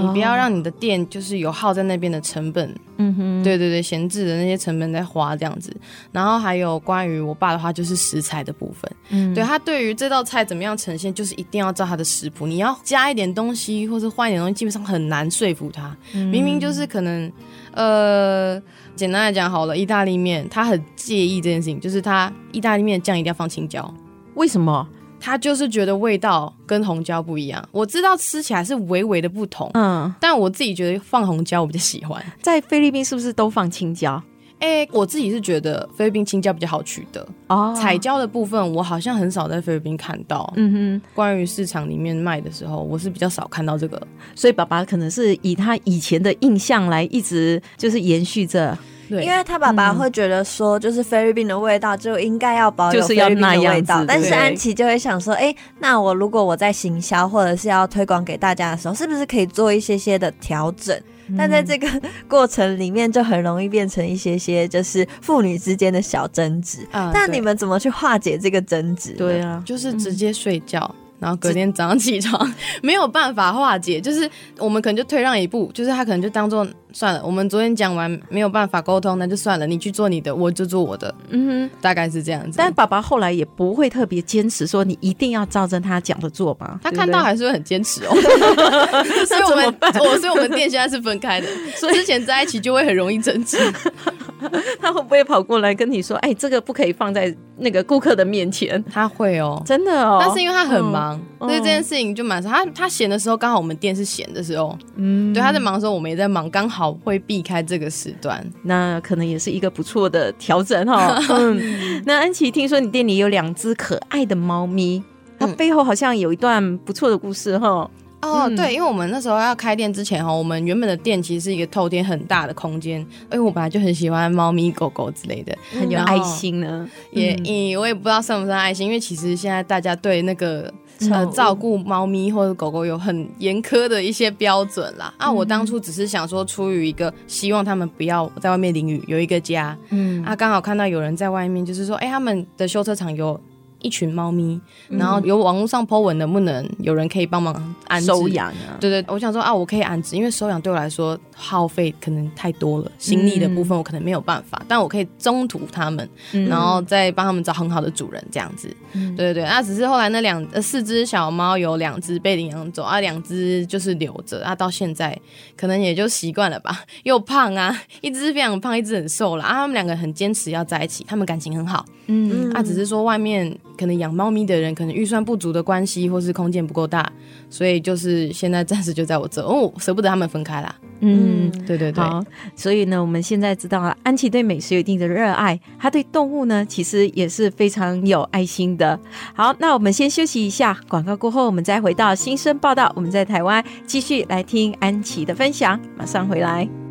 [0.00, 5.74] 你不要让你的店就是有耗在那边的成本，嗯哼，对对对，闲置的那些成本在花这样子。
[6.12, 12.46] 然后还有关于我爸的话，就是食材的部分，嗯，对，他对于这道菜怎么样呈现，就是一定要照他的食谱。
[12.46, 15.96] 你要加一点东西或者换一点东西，基本上很难说服他。
[16.14, 17.30] 嗯、明明就是可能，
[17.72, 18.60] 呃，
[18.96, 23.92] 简单来讲好了，意大利面他很介意这件事情，就是他意大利面酱一定要放青椒，
[24.34, 24.86] 为什么？
[25.20, 32.24] 他就是觉得味道跟红椒不一样，我知道吃起来是微微的不同，嗯，但我自己觉得放红椒我比较喜欢。
[32.40, 34.22] 在菲律宾是不是都放青椒？
[34.60, 37.72] 哎、欸，我自己是觉得菲律宾青椒比较好取得哦。
[37.78, 41.02] 彩椒的部分我好像很少在菲律宾看到，嗯哼。
[41.14, 44.00] 关于市场里面卖的时候，我是比较少看到这个，
[44.34, 48.76] 所以爸爸可能是以他以前的印象来一直就是延续着。
[49.08, 60.94] 对，因为他爸爸会觉得说，就是菲律宾的味道就应该要保有菲律宾的味道，但是安琪就会想说，哎，那我如果我在行销或者是要推广给大家的时候，是不是可以做一些些的调整？
[61.28, 61.88] 嗯、但在这个
[62.26, 66.86] 过程里面，就很容易变成一些些就是父女之间的小争执。
[66.90, 69.12] 啊，那你们怎么去化解这个争执？
[69.12, 70.80] 对啊，就是直接睡觉。
[70.94, 82.54] 嗯然后隔天早上起床 没有办法化解，就是我们可能就退让一步，就是他可能就当做算了，我们昨天讲完没有办法沟通，那就算了，你去做你的，我就做我的，嗯哼，大概是这样子。
[82.56, 86.78] 但爸爸后来也不会特别坚持说你一定要照着他讲的做吧？
[86.82, 88.08] 他看到还是会很坚持哦。
[89.26, 91.46] 所以我们我所以我们店现在是分开的，
[91.76, 93.58] 所以之前在一起就会很容易争执。
[94.80, 100.18] 他会不会跑过来跟你说：“哎，这个不可以放在那个顾客的面前？”他会哦，真的哦。
[100.20, 102.48] 但是因为他很忙，嗯、所以这件事情就蛮少。
[102.48, 108.44] 他他闲的时候，刚好我们店是闲的时候，嗯，对，他在忙的时候，我们也在忙，刚好会避开这个时段。
[108.62, 111.18] 那可能也是一个不错的调整哈。
[111.30, 115.02] 嗯，那安琪，听说你店里有两只可爱的猫咪，
[115.38, 117.90] 它背后好像有一段不错的故事哈。
[118.20, 126.88] 哦，嗯、对，因为我们那时候要开店之前哈，我们原本的店其实是一个透天很大的空间，因为我本来就很喜欢猫咪狗狗之类的，很有爱心呢。
[127.12, 130.72] 也，嗯、我也不知道算不算爱心，因为其实现在大家对那个
[131.10, 135.12] 呃照顾猫咪或者狗狗有很严苛的一些标准啦。
[135.18, 139.76] 嗯、啊，我当初只是想说，出于一个希望他们不要在外面淋雨，有一个家。
[139.90, 143.40] 嗯，啊，刚好看到有人在外面，就是说，哎，他们的修车厂有。
[143.80, 148.76] 一群猫咪，然后有网络上 po 文，能不能有人可以帮忙安置收养啊？
[148.80, 156.08] 对对，我想说啊，我可以安置，因为收养对我来说耗费可能太多了，心力的部分我可能没有办法，嗯、但我可以中途他们，
[156.48, 158.68] 然后再帮他们找很好的主人这样子。
[158.94, 165.16] 嗯、对对对，那只是后来那两呃四只小猫有两只被领养走啊，两只就是留着啊，到现在
[165.56, 166.84] 可能也就习惯了吧。
[167.04, 171.84] 又胖啊， 一只非常胖，一只很瘦了啊，他们两个很坚持要在一起，他们感情很好。
[172.06, 173.56] 嗯啊，只是说外面。
[173.78, 177.10] 可能养猫咪的人可能预算不足的关系，或是空间不够大，
[177.48, 180.74] 所以就是现在暂时就在我这哦，舍不得他们分开啦。
[181.00, 182.02] 嗯，对对对。
[182.02, 182.22] 好，
[182.56, 188.98] 所以呢，我们现在知道了安琪对美食有一定的热爱，她对动物呢其实也是非常有爱心的。
[189.32, 196.87] 好，那我们先休息一下，广告过后我们再回到新生报道，我们在台湾继续来听安琪的分享，马上回来。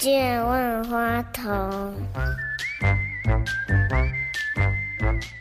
[0.00, 1.94] 见万花筒。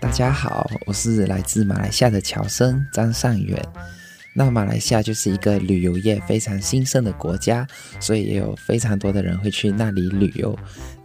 [0.02, 3.66] 大家好，我是来自马来西亚的乔生张尚远。
[4.34, 7.68] 那马来西亚就是一个旅游业非常兴盛的国家，
[8.00, 10.58] 所以也有非常多的人会去那里旅游。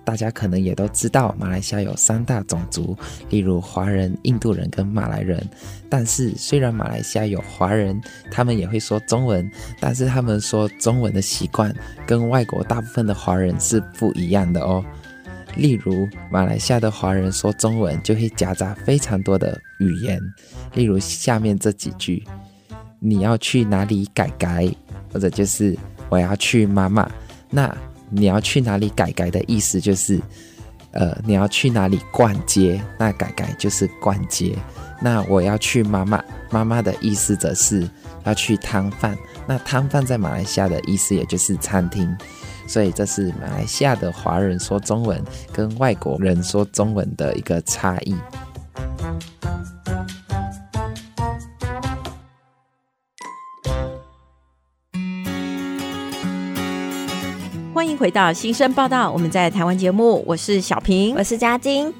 [0.04, 2.94] 大家可能也都知道，马来西亚有三大种族，
[3.30, 5.42] 例如华人、印度人跟马来人。
[5.88, 7.98] 但是，虽然马来西亚有华人，
[8.30, 11.74] 他们也会说中文，但是他们说中文的习惯
[12.06, 14.84] 跟外国大部分的华人是不一样的哦。
[15.56, 20.20] 例如，马来西亚的华人说中文就会夹杂非常多的语言，
[20.74, 22.22] 例如下面这几句
[23.04, 24.66] ：“你要去哪里改改？”
[25.12, 25.76] 或者就是
[26.08, 27.08] “我要去妈妈”。
[27.50, 27.72] 那
[28.08, 30.20] 你要去哪里改改的意思就是，
[30.92, 32.82] 呃，你要去哪里逛街？
[32.98, 34.56] 那改改就是逛街。
[35.00, 37.88] 那我要去妈妈，妈妈的意思则是
[38.24, 39.16] 要去摊贩。
[39.46, 42.16] 那摊贩在马来西亚的意思也就是餐厅。
[42.66, 48.16] 所以这是马来西亚的华人说中文跟外国人说中文的一个差异。
[57.84, 61.92] 欢迎回到新生报道，我们在台湾节目，我是小平，我是嘉晶。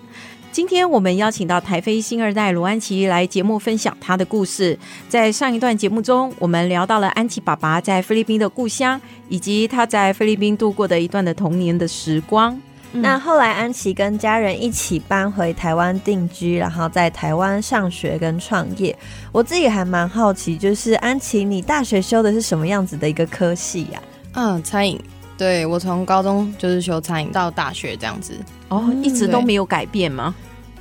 [0.50, 4.78] 今天我们邀请到台菲新二代卢安琪来节目分享她的故事。
[5.10, 12.58] 在上一段节目中，我们聊到了安琪爸爸在菲律宾的故乡，以及他在菲律宾度过的一段的童年的时光。
[12.92, 18.96] 嗯、那后来安琪跟家人一起搬回台湾定居，然后在台湾上学跟创业。
[19.30, 24.56] 我自己还蛮好奇，就是安琪，你大学修的是什么样子的一个科系呀、啊？
[24.56, 24.98] 嗯，餐饮。
[25.36, 28.34] 对，我从高中就是修餐饮到大学这样子，
[28.68, 30.34] 哦，一直都没有改变吗？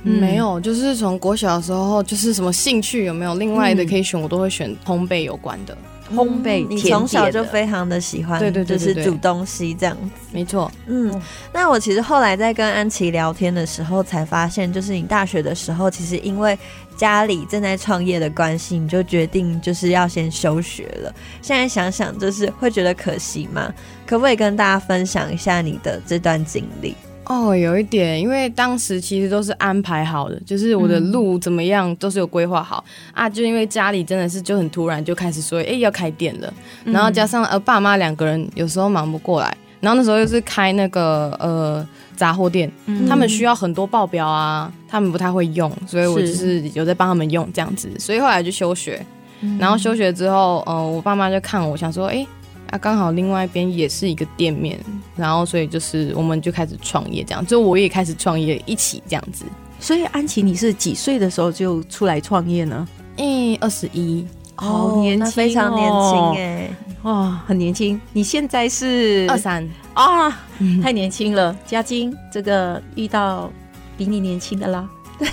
[0.06, 5.76] 嗯、没有，就是从国小的时候，就是什么兴趣有没有另外的可以选，嗯、我都会选烘焙有关的。
[6.14, 10.02] 烘焙，你从小就非常的喜欢，对对对，就是煮东西这样子。
[10.30, 11.10] 没错，嗯，
[11.50, 16.56] 那我其实后来在跟安琪聊天的时候，才发现，就是你大学的时候，其实因为
[16.96, 21.14] 家里正在创业的关系，你就决定就是要先休学了。
[21.42, 23.72] 现在想想，就是会觉得可惜吗？
[24.06, 26.94] 可不可以跟大家分享一下你的这段经历？
[27.26, 33.26] 哦，有一点，因为当时其实都是安排好的，就是我的路怎么样都是有规划好、啊。
[33.26, 36.52] 就因为家里真的是就很突然就开始说，哎，要开店了，
[36.84, 49.04] 然后加上呃爸妈两个人有时候忙不过来，然后那时候又是开那个呃杂货店、嗯，他们需要很多报表啊，他们不太会用，所以我就是有在帮他们用这样子，所以后来就休学，
[49.58, 52.26] 然后休学之后，呃，我爸妈就看我想说，哎。
[52.70, 54.80] 啊，刚好另外一边也是一个店面，
[55.14, 59.44] 然后所以就是我们就开始创业，这样就我也开始创业，一起这样子。
[59.78, 62.88] 所以安琪，你是几岁的时候就出来创业呢？
[63.18, 66.70] 嗯，二十一，好年轻，非常年轻哎，
[67.04, 68.00] 哇，很年轻。
[68.12, 70.30] 你现在是二三啊，
[70.82, 71.56] 太年轻了。
[71.66, 73.50] 嘉晶，这个遇到
[73.96, 74.88] 比你年轻的啦。
[75.18, 75.28] 对，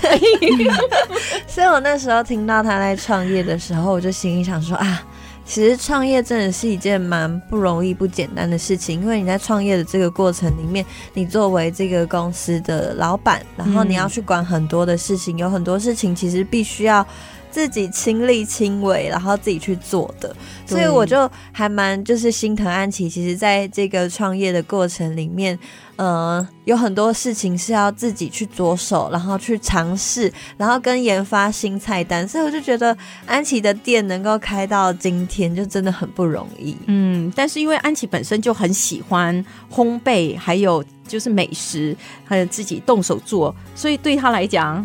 [1.48, 5.02] 所以我那时候听到他在创业的时候，我就心里想说啊。
[5.44, 17.04] 其实创业真的是一件蛮不容易、不简单的事情，因为你在创业的这个过程里面，你作为这个公司的老板，然后你要去管很多的事情，有很多事情其实必须要
[17.52, 20.34] 自己亲力亲为，然后自己去做的。
[20.66, 25.56] 所以我就还蛮就是心疼安琪，其实在这个创业的过程里面。
[25.96, 36.76] 呃，有很多事情是要自己去着手，然后去尝试，然后跟研发新菜单，所以我就觉得安琪的店能够开到今天，就真的很不容易。
[36.86, 44.84] 嗯，但是因为安琪本身就很喜欢烘焙，还有就是美食，还有自己动手做，所以对他来讲，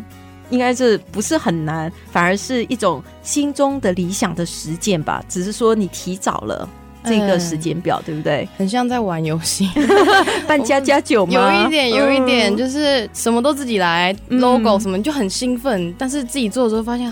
[0.50, 5.24] 应该是不是很难，反而是一种心中的理想的实践吧。
[5.28, 6.68] 只是说你提早了。
[7.04, 8.50] 这个时间表、嗯、对不对？
[8.58, 9.70] 很像在玩游戏，
[10.46, 11.32] 办家家酒吗？
[11.32, 15.96] 有一点，有一点，就是什么都自己来、嗯、，logo 什么就很兴奋。
[15.98, 17.10] 但是自己做的时候发现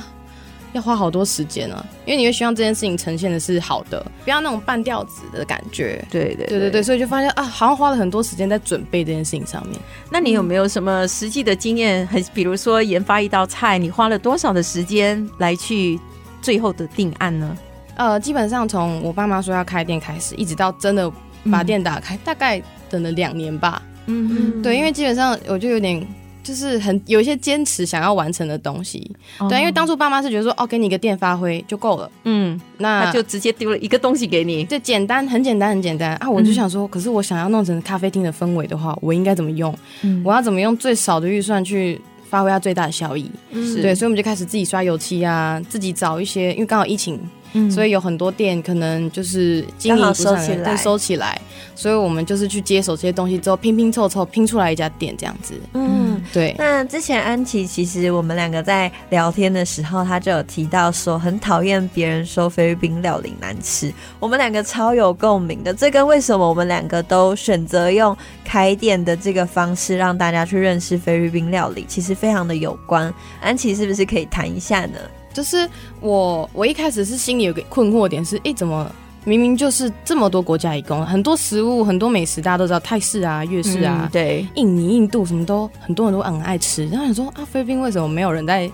[0.75, 6.05] 要花好多时间啊，因为你会希望这件事情呈现的是好的，不要那种半吊子的感觉。
[6.11, 9.79] 对对对对对对，所以就发现啊，好像花了很多时间在准备这件事情上面。
[10.11, 12.05] 那你有没有什么实际的经验？
[12.07, 15.97] 很比如说研发一道菜，你花了多少的时间来去
[16.41, 17.57] 最后的定案呢？
[17.95, 21.09] 呃，基本上从我爸妈说要开店开始，一直到真的
[21.49, 23.81] 把店打开，嗯、大概等了两年吧。
[24.07, 26.05] 嗯嗯，对，因为基本上我就有点。
[26.45, 36.29] 就是很有一些坚持想要完成的东西，哦、对，因为当初爸妈是觉得说，哦，给你一个店发挥就够了，嗯，那就直接丢了一个东西给你，就简单，很简单，很简单啊！
[36.29, 39.75] 我就想说，嗯、可是我想要弄成咖啡厅的氛围的话，我应该怎么用？
[40.03, 43.27] 嗯、我要怎么用最少的预算去发挥它最大的效益？
[43.49, 47.19] 嗯、对，所以我们就开始自己刷油漆啊，自己找一些，因为刚好疫情。
[47.57, 51.39] 嗯、所以有很多店可能就是经营不上来，对，收起来。
[51.73, 55.53] 所以我们就是去接手这些东西之后，拼拼凑凑拼出来一家店这样子。
[55.73, 56.55] 嗯，对。
[56.57, 63.93] 那之前安琪其实我们两个在聊天的时候，他就有提到说很讨厌别人说菲律宾料理难吃。
[64.19, 73.13] 我们两个超有共鸣的，这跟为什么我们两个都选择用开店的这个方式让大家去认识菲律宾料理，其实非常的有关。
[73.41, 74.97] 安琪是不是可以谈一下呢？
[75.35, 75.69] 就是
[75.99, 78.89] 我，我一开始是心里有个困惑点是，哎、欸，怎么
[79.25, 86.87] 明明就是这么多国家一共，很多食物、很多美食，大家都知道泰式啊、粤式啊，嗯、对，印尼、印度什么都很多人都很爱吃。
[86.87, 88.71] 然后想说啊，菲律宾为什么没有人在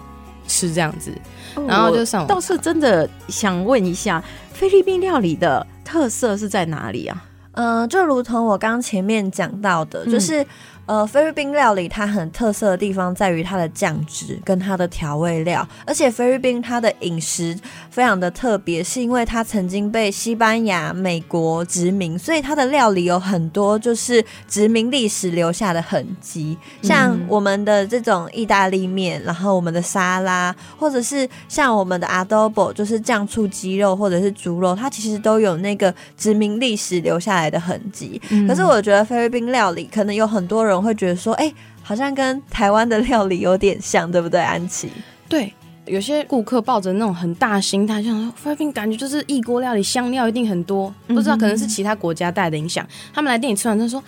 [0.48, 1.12] 吃这样子？
[1.68, 7.26] 然后就上网，倒是真的想问一下，菲律宾料理的特色是在哪里啊？
[7.54, 10.46] 嗯、呃，就如同我刚前面讲到的，就是。
[10.92, 17.58] 嗯呃，菲律宾料理它很特色的地方在于它的酱汁跟它的调味料，而且菲律宾它的饮食
[17.90, 38.22] 非常的特别，是因为它曾经被西班牙、美国殖民，所以它的料理有很多就是殖民历史留下的痕迹，像我们的这种意大利面，然后我们的沙拉，或者是像我们的 adobo，就是酱醋鸡肉或者是猪肉，它其实都有那个殖民历史留下来的痕迹。
[38.30, 40.81] 嗯、可是我觉得菲律宾料理可能有很多人。
[40.82, 44.40] 会觉得说，哎、欸，好像跟台湾的料理有点像，对不对？
[44.40, 44.90] 安琪，
[45.30, 45.54] 对，
[45.86, 52.86] 有些顾客抱着那种很大心态，像说菲律宾感觉就是异国料理，香料一定很多，不知道可能是其他国家带的影响。
[52.86, 54.04] 嗯、他们来店里吃完，他说，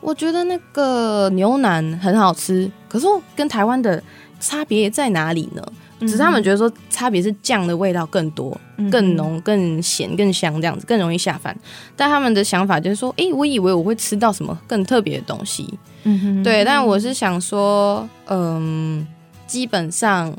[0.00, 4.02] 我觉得那个牛腩很好吃，可是跟台湾的
[4.40, 5.62] 差别在哪里呢？
[6.00, 8.56] 只是他们觉得说，差别是酱的味道更多、
[8.90, 11.56] 更浓、更咸、更香这样子，更容易下饭。
[11.96, 15.72] 但他们的想法就是说，哎、欸，我以为我会吃到什么更特别的东西，
[16.04, 16.64] 嗯哼，对。
[16.64, 19.04] 但我是想说，嗯，
[19.46, 20.32] 基本上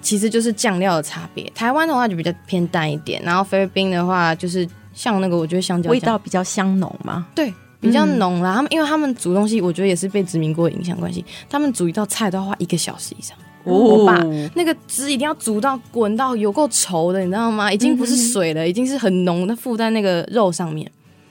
[0.00, 1.44] 其实就是酱料的差别。
[1.54, 8.54] 台湾的话就比较偏淡一点，然后菲律宾的话就是像那个，我觉得香蕉味道比较香浓嘛，对，比较浓啦。
[8.54, 13.36] 他们因为他们煮东西，我觉得也是被殖民过影响关系，他们煮一道菜都要花一个小时以上。
[13.64, 14.22] 我把
[14.54, 17.72] 那个汁一定要煮到滚到有够稠的，你知道吗？
[17.72, 20.90] 已经不是水了，已经是很浓的附在那个肉上面。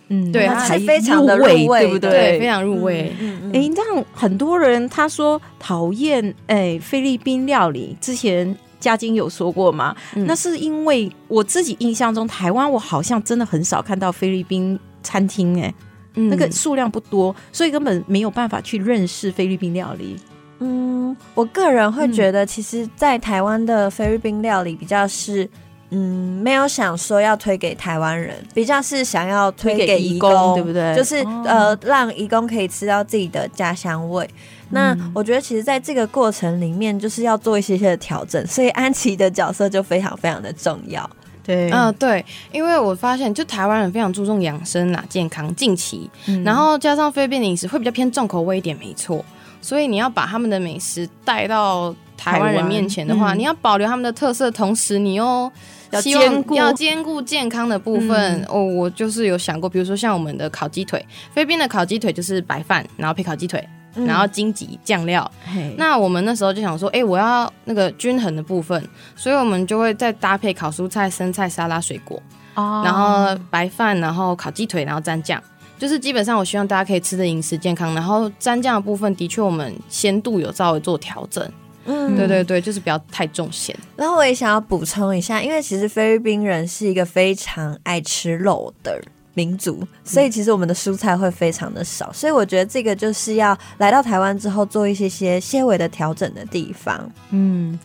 [0.09, 2.09] 嗯，对，它才非常的入味，对不对？
[2.09, 3.13] 对，非常入味。
[3.53, 9.95] 哎，这样很多人他说讨厌哎菲律宾料理，之前嘉晶有说过吗？
[10.13, 15.73] 那是因为我自己印象中，台湾我好像真的很少看到菲律宾餐厅，哎，
[16.15, 20.17] 那个数量不多，所以根本没有办法去认识菲律宾料理。
[20.65, 25.49] 嗯，我个人会觉得，其实，在台湾的菲律宾料理比较是，
[25.89, 30.95] 嗯，没有想说要推给台湾人，比较是想要推给移工，对不对？
[30.95, 34.29] 就是、哦、呃，让移工可以吃到自己的家乡味。
[34.69, 41.07] 那我觉得，其实在这个过程里面，就是要做一些些的调整，所以安琪的角色就非常非常的重要。
[41.43, 49.23] 对，嗯、呃，对，因为我发现，就台湾人非常注重养生啦、健康、近期，嗯、然后加上菲律宾的饮食会比较偏重口味一点，没错。
[49.63, 55.51] 所以你要把他们的美食带到台湾人面前的话，嗯、你要保留他们的特色，同时你又
[55.89, 58.41] 要兼顾要兼顾健康的部分。
[58.41, 61.03] 嗯、哦，我就是有想过，比如说像我们的烤鸡腿，
[61.33, 65.29] 菲律宾的烤鸡腿就是白饭，然后配烤鸡腿，嗯、然后荆棘酱料。
[65.45, 68.85] 嘿那我们那时候就想说，哎、欸，我要那个均衡的部分，
[69.15, 72.21] 所以我们就会再搭配烤蔬菜、生菜、沙拉、水果，
[72.55, 75.41] 哦、然后白饭，然后烤鸡腿，然后蘸酱。
[75.83, 81.45] 就是基本上，我希望大家可以吃的饮食健康，然后蘸酱的部分的确我们鲜度有稍微做调整，
[81.83, 83.75] 嗯，对对对，就是不要太重咸。
[83.97, 88.97] 然后我也想要补充一下，因为其实菲律宾人是一个非常爱吃肉的
[89.33, 97.11] 民族，所以其实我们的蔬菜会非常的少，所以我觉得这个就是要来到台湾之后做一些些些微的调整的地方。
[97.31, 97.77] 嗯，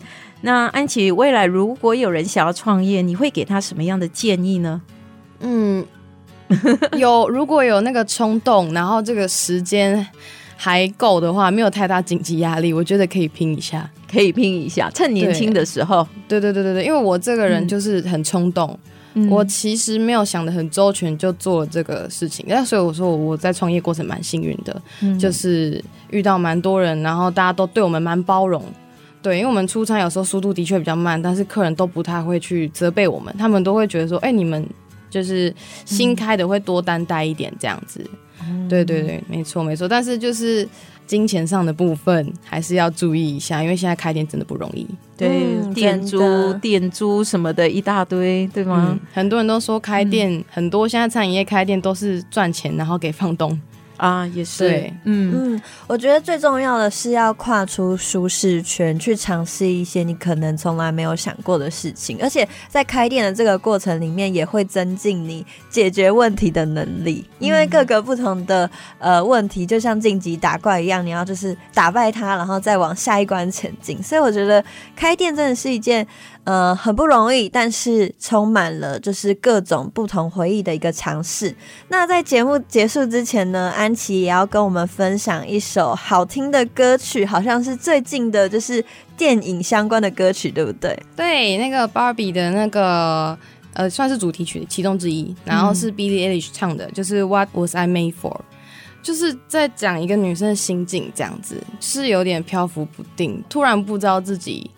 [0.42, 4.80] 那安琪，未来如果有人想要创业，你会给他什么样的建议呢？
[5.40, 5.84] 嗯。
[6.98, 10.06] 有，如果有那个冲动，然后这个时间
[10.56, 16.06] 还够的话，没有太大紧急压力，我觉得可以拼一下，可以拼一下，趁年轻的时候。
[16.26, 18.78] 对对对对对，因为我这个人就是很冲动，
[19.14, 28.62] 嗯、我其实没有想的很周全就做了这个事情，那所以我说我在创业过程蛮幸运的，嗯、就是遇到蛮多人，然后大家都对我们蛮包容。
[29.20, 34.64] 对，因为我们出餐有时候速度的确比较慢，但是客人都不太会去责备我们，他们都会觉得说，哎、欸，你们
[35.10, 35.54] 就是
[35.84, 38.04] 新开的会多担待一点这样子。
[38.48, 40.68] 嗯、对对对，没错没错，但是就是。
[41.08, 44.86] 金钱上的部分还是要注意一下，因为现在开店真的不容易。
[45.16, 48.88] 对，嗯、店租、店租什么的一大堆，对吗？
[48.90, 53.58] 嗯、很多人都说开店，嗯、很多现在餐饮业开店都是赚钱，然后给房东。
[53.98, 74.02] 啊，也是，对嗯嗯，我觉得最重要的是要跨出舒适圈，去尝试一些你可能从来没有想过的事情，而且在开店的这个过程里面，也会增进你解决问题的能力，因为各个不同的呃问题，就像晋级打怪一样，你要就是打败它，然后再往下一关前进。
[74.02, 74.64] 所以我觉得
[74.96, 76.06] 开店真的是一件。
[76.48, 81.54] 呃，很不容易，但是充满了就是各种不同回忆的一个尝试。
[81.88, 88.82] 那在节目结束之前呢，安琪也要跟我们分享一首好听的歌曲，好像是最近的，就是
[89.14, 90.98] 电影相关的歌曲，对不对？
[91.14, 93.38] 对，那个 Barbie 的那个
[93.74, 98.40] 呃，算是主题曲其中之一，然后是 Billie Eilish 唱的，就是 What Was I Made For，
[99.02, 104.70] 就是在讲一个女生的心境，这样子是有点漂浮不定，突然不知道自己。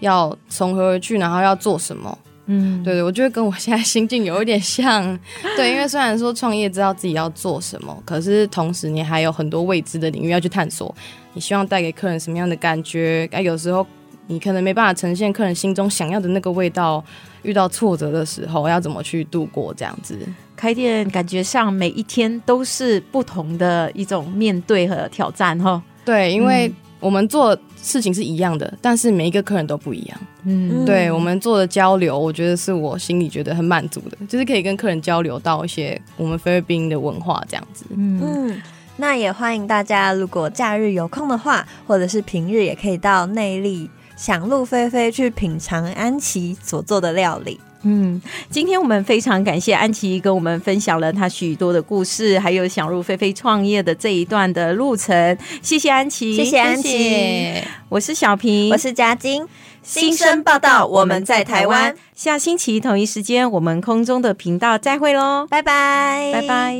[0.00, 2.18] 要从何而去，然后要做什么？
[2.46, 5.18] 嗯，对对，我觉得跟我现在心境有一点像。
[5.56, 10.94] 对，因为虽然说创业知道自己要做什么，可是同时你还有很多未知的领域要去探索。
[11.32, 13.26] 你希望带给客人什么样的感觉？
[13.32, 13.86] 哎，有时候
[14.26, 17.02] 你可能没办法呈现客人心中想要的那个味道。
[17.44, 19.72] 遇到挫折的时候，要怎么去度过？
[19.74, 20.18] 这样子
[20.56, 25.58] 开店，感觉上每一天都是不同的一种面对和挑战。
[25.58, 26.74] 哈，对，因为、嗯。
[27.04, 30.18] 我们做事情是一样的，但是每一个客人都不一样。
[30.44, 37.84] 嗯，对，我们做的交流，我觉得是我心里觉得很满足的，就是可以跟客人交流到一些我们菲律宾的文化这样子。
[37.90, 38.62] 嗯，嗯，
[38.96, 43.86] 那也欢迎大家，如果假日有空的话，或者是平日，也可以到内坜
[44.16, 47.60] 想入非非去品尝安琪所做的料理。
[47.84, 48.20] 嗯，
[48.50, 55.36] 今天我们非常感谢安琪跟我们分享了她许多的故事，还有想入非非创业的这一段的路程。
[55.62, 57.62] 谢谢安琪，谢谢安琪。
[57.88, 59.46] 我是小平，我是嘉晶。
[59.82, 61.94] 新生报道，我们在台湾。
[62.14, 66.74] 下星期同一时间，我们空中的频道再会喽，拜拜，拜拜。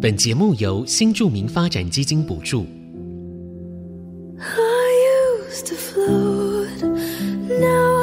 [0.00, 2.64] 本节目由新著名发展基金补助。
[4.38, 4.54] I
[5.50, 6.37] used to flow
[7.58, 7.97] know